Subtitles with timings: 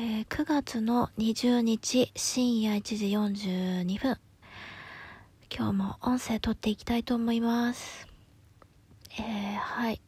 [0.00, 4.16] えー9月の20日深夜1時42分。
[5.52, 8.06] 今日も音声撮っていきたいと思います。
[9.18, 10.00] えーはい。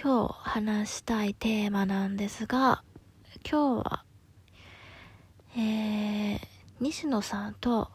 [0.00, 2.84] 今日話したいテーマなんですが、
[3.44, 4.04] 今日は、
[5.56, 6.40] えー
[6.78, 7.90] 西野さんと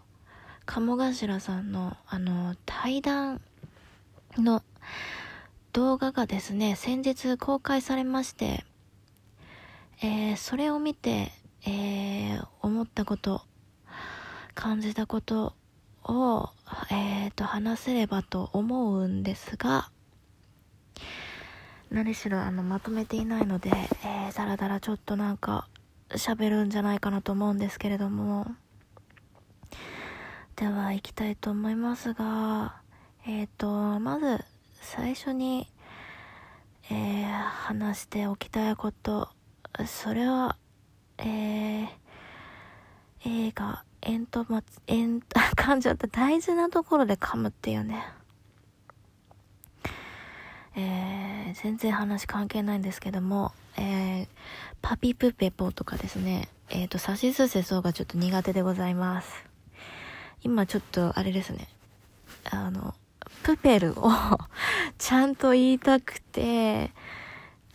[0.65, 3.39] 鴨頭さんのあの対談
[4.37, 4.61] の
[5.71, 8.65] 動画がですね、先日公開されまして、
[10.01, 11.31] えーそれを見て、
[11.65, 13.41] えー思ったこと、
[14.53, 15.55] 感じたこと
[16.03, 16.49] を、
[16.91, 19.89] えーと、話せればと思うんですが、
[21.89, 23.71] 何しろあの、まとめていないので、
[24.03, 25.67] えー、だらだらちょっとなんか、
[26.11, 28.45] 喋るんじゃないかなと思うんですけれども、
[30.55, 32.81] では行きたいと思いますが、
[33.25, 34.43] えっ、と、まず、
[34.81, 35.71] 最初に、
[36.89, 37.27] えー
[37.67, 39.29] 話しておきたいこと、
[39.85, 40.57] それは、
[41.17, 41.87] えー
[43.25, 46.07] 映画、エントマツ、エン、噛んじゃった。
[46.07, 48.05] 大事なところで噛むっていうね。
[50.75, 54.27] えー全然話関係ないんですけども、えー
[54.81, 59.45] パピプペポとかですね、えっ、と、サシスセソがちょっと苦手でございます。
[60.43, 61.67] 今ちょっと、あれですね。
[62.49, 62.93] あの、
[63.43, 64.11] プペルを
[64.97, 66.91] ちゃんと言いたくて、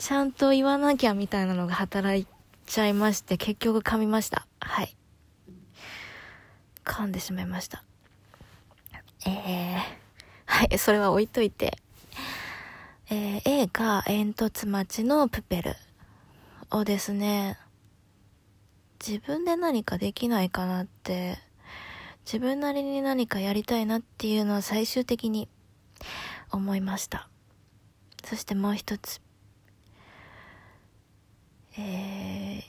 [0.03, 2.27] ちゃんと言わなきゃみたいなのが働い
[2.67, 4.49] ちゃいまして、結局噛みました。
[4.59, 4.97] はい。
[6.85, 7.85] 噛んでしまいました。
[9.25, 9.81] えー、
[10.45, 11.79] はい、それは置いといて。
[13.11, 15.77] えー、映画、煙突町のプペル
[16.73, 17.57] をですね、
[19.07, 21.39] 自分で何かできないかなって、
[22.25, 25.49] 自分なりに何かやりたいなっていうのは最終的に
[26.51, 27.29] 思いました。
[28.25, 29.22] そしてもう一つ。
[31.79, 32.63] え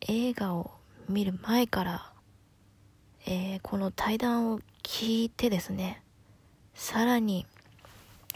[0.00, 0.72] ー、映画を
[1.08, 2.12] 見る前から、
[3.26, 6.02] えーこの対談を聞いてですね、
[6.74, 7.46] さらに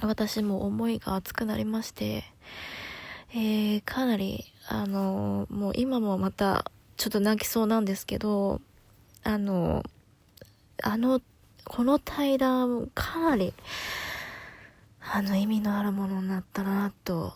[0.02, 2.24] 私も思いが熱くなりまして、
[3.32, 6.64] えーかなり、あのもう今もまた
[6.96, 8.60] ちょっと泣きそうなんですけど、
[9.22, 9.82] あの
[10.82, 11.20] あの、
[11.64, 13.54] この対談、かなり、
[15.00, 17.32] あの、意味のあるものになったなと、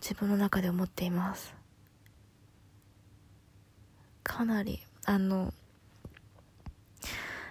[0.00, 1.54] 自分の中で思っています。
[4.22, 5.52] かなり、あの、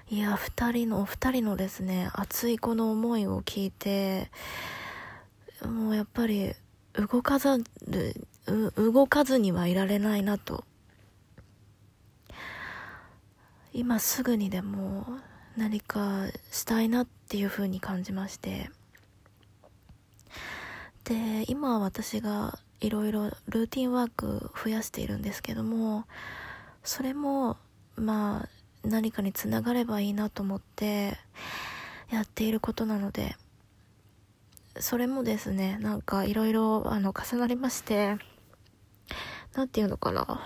[0.09, 4.31] いや、二人の、お二人のですね、熱いこの思いを聞いて、
[5.63, 6.53] もうやっぱり、
[6.93, 8.27] 動かざる、
[8.75, 10.63] 動かずにはいられないなと。
[13.71, 15.05] 今すぐにでも
[15.55, 18.71] 何かしたいなっていう風に感じまして。
[21.09, 26.05] で、今私がいろいろルーティンワーク増やしているんですけども、
[26.83, 27.57] それも、
[27.95, 28.49] まあ、
[28.87, 31.17] 何かにつながればいいなと思って
[32.11, 33.35] やっていることなので、
[34.79, 38.17] それもですね、なんかいろいろ重なりまして、
[39.55, 40.39] なんていうのかな。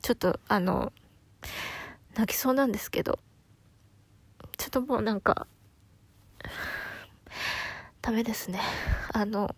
[0.00, 0.90] ちょっとあの、
[2.14, 3.18] 泣きそうなんですけど、
[4.56, 5.46] ちょっともうなんか、
[8.00, 8.58] ダメですね。
[9.12, 9.54] あの、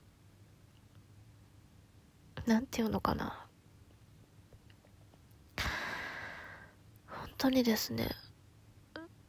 [2.46, 3.46] なんていうのかな。
[7.08, 8.10] 本当にですね、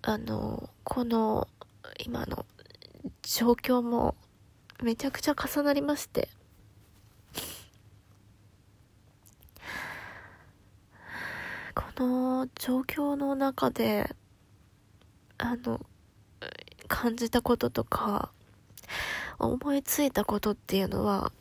[0.02, 1.48] あの、この、
[2.06, 2.46] 今の
[3.22, 4.16] 状況も
[4.84, 6.28] めちゃくちゃ重なりまして、
[11.74, 14.14] この状況の中で、
[15.38, 15.80] あの、
[16.88, 18.32] 感じたこととか、
[19.40, 21.32] 思いついたことっていうのは、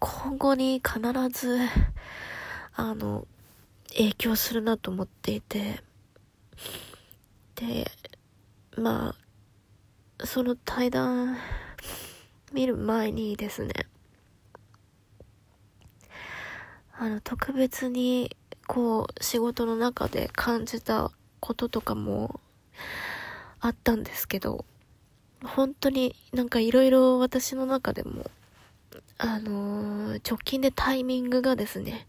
[0.00, 1.00] 今後に必
[1.30, 1.58] ず、
[2.74, 3.26] あの、
[3.90, 5.82] 影響するなと思っていて、
[7.56, 7.90] で、
[8.76, 9.14] ま
[10.20, 11.36] あ、その対談
[12.52, 13.72] 見る前にですね、
[16.92, 18.36] あの、特別に、
[18.66, 21.10] こう、仕事の中で感じた
[21.40, 22.40] こととかも
[23.60, 24.64] あったんですけど、
[25.44, 28.30] 本当になんかいろいろ私の中でも、
[29.18, 32.06] あのー直近でタイミングがですね、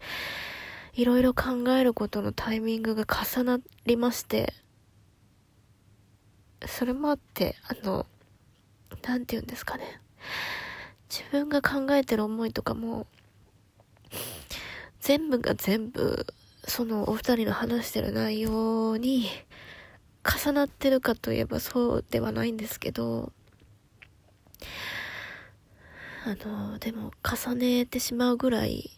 [0.94, 4.52] いろいろ考えることのタイミングが重なりまして、
[6.66, 8.06] それもあって、あの、
[9.02, 10.00] なんて言うんですかね。
[11.08, 13.06] 自分が考えてる思いとかも、
[15.00, 16.26] 全部が全部、
[16.64, 19.28] そのお二人の話してる内容に
[20.24, 23.32] 重なってるかといえばそうではないんですけど、
[26.30, 28.90] あの、でも重ねてしまうぐらい、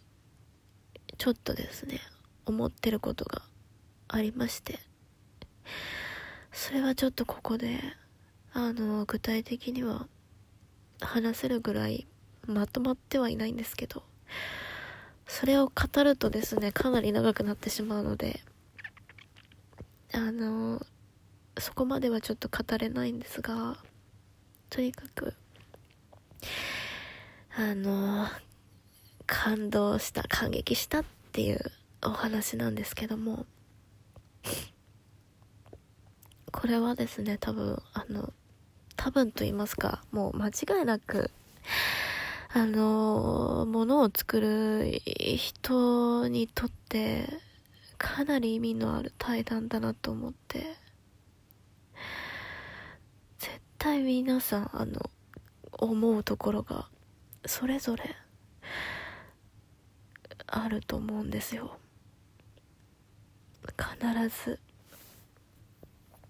[1.18, 2.00] ちょっとですね
[2.46, 3.42] 思ってることが
[4.08, 4.78] ありまして。
[6.52, 7.80] それはちょっとここで
[8.52, 10.06] あの具体的には
[11.00, 12.06] 話せるぐらい
[12.46, 14.02] まとまってはいないんですけど。
[15.26, 18.40] それを語るとですねかなり長くなってしまうので
[20.12, 20.84] あの
[21.58, 23.78] そこまではちょっと語れないんですが
[24.68, 25.34] とにかく
[27.54, 28.26] あの
[29.26, 31.60] 感動した感激したっていう
[32.02, 33.46] お話なんですけども。
[36.50, 38.32] これはですね多分あの
[38.96, 41.30] 多分と言いますかもう間違いなく
[42.52, 45.00] あのものを作る
[45.36, 47.26] 人にとって
[47.96, 50.76] かなり意味のある対談だなと思って。
[53.38, 55.10] 絶対皆さんあの
[55.72, 56.86] 思うところが
[57.46, 58.16] それぞれ
[60.46, 61.78] あると思うんですよ。
[63.78, 64.60] 必ず。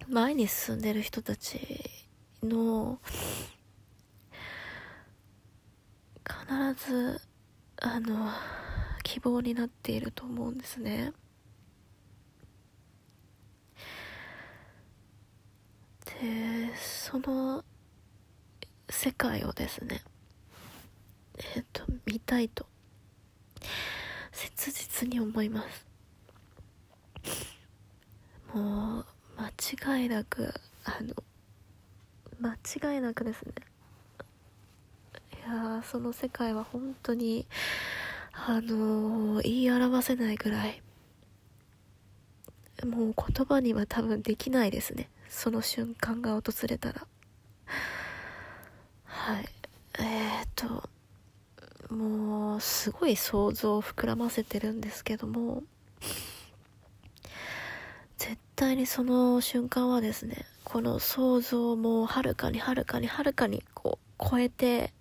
[0.08, 1.58] 前に進んでる人たち
[2.42, 2.98] の
[6.26, 7.20] 必ず
[7.80, 8.30] あの
[9.02, 11.12] 希望になっていると思うんですね。
[16.04, 17.64] でその
[18.88, 20.02] 世界をですね
[21.38, 22.66] えっ、と見たいと。
[24.32, 25.86] 切実に思います。
[28.54, 29.06] もう
[29.36, 30.52] 間違いなく
[30.84, 31.14] あの
[32.40, 33.52] 間違いなくですね。
[35.46, 37.46] いやその世界は本当に
[38.32, 40.82] あのー、言い表せないぐらい
[42.86, 45.08] もう言葉には多分できないですね。
[45.28, 47.06] その瞬間が訪れたら。
[49.04, 49.48] はい。
[49.98, 50.88] えー、っと
[51.92, 55.62] もうすごい想像を膨らませてるんですけども
[58.16, 64.92] 絶対にその瞬間はですねこの想像もはるかにはるかにはるかにこう超えて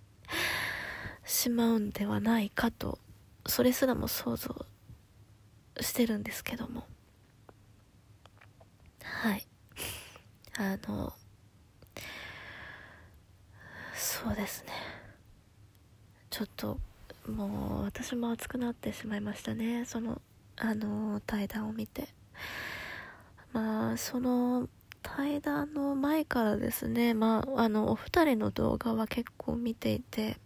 [1.24, 2.98] しまうんではないかと
[3.46, 4.66] それすらも想像
[5.80, 6.84] してるんですけども。
[9.02, 9.46] はい。
[10.58, 11.12] あの
[13.94, 15.01] そうですね。
[16.32, 16.78] ちょっと
[17.30, 19.84] もう私も熱くなってしまいましたね。
[19.84, 20.22] その
[20.56, 22.08] あの対談を見て。
[23.52, 24.66] まあその
[25.02, 27.12] 対談の前からですね。
[27.12, 30.38] まああのお二人の動画は結構見ていて。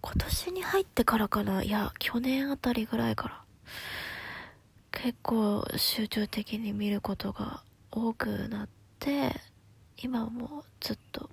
[0.00, 1.62] 今年に入ってからかな？
[1.62, 3.42] いや去年あたりぐらいから。
[4.90, 8.68] 結構集中的に見ることが多くなっ
[8.98, 9.38] て
[9.98, 11.28] 今もずっと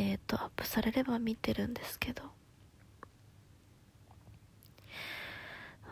[0.00, 2.22] えっ、ー、とアップされれば見てるんですけど。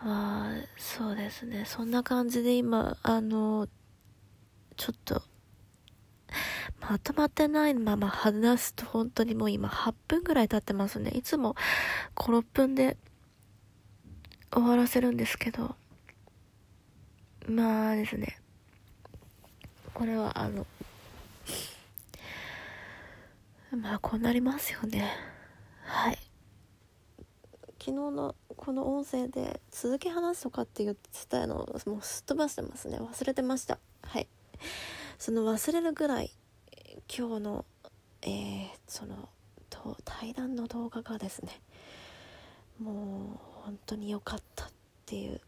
[0.01, 1.65] あそうですね。
[1.67, 3.69] そんな感じで今あの
[4.77, 5.23] ちょっと
[6.81, 11.11] まとまってないまま話すと本当にもう今8分ぐらい経ってますね。
[11.11, 11.55] いつも
[12.17, 12.97] 56分で
[14.51, 15.77] 終わらせるんですけど。
[17.47, 18.41] まあですね。
[19.93, 20.67] これはあの
[23.77, 25.11] まあこうなりますよね。
[25.83, 26.19] はい。
[27.79, 32.99] 昨日のこの音声で続き話すとかって言ってたのをもうすっ飛ばしてますね。
[32.99, 33.79] 忘れてました。
[34.03, 34.29] はい。
[35.19, 36.33] その忘れるぐらい
[37.09, 37.65] 今日の
[38.23, 39.29] えー、その
[40.05, 41.61] 対談の動画がですね
[42.81, 44.69] もう本当に良かったっ
[45.07, 45.41] ていう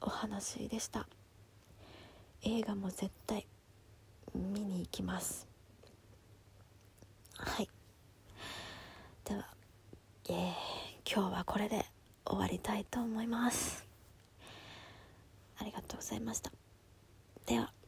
[0.00, 1.06] お話でした。
[2.42, 3.46] 映画も絶対
[4.34, 5.49] 見に行きます。
[10.30, 11.84] えー、今日はこれで
[12.24, 13.84] 終わりたいと思います。
[15.58, 16.52] ありがとうございました。
[17.46, 17.79] では。